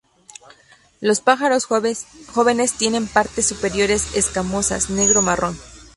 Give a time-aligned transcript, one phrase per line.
[0.99, 5.55] Los pájaros jóvenes tienen partes superiores escamosas negro-marrón.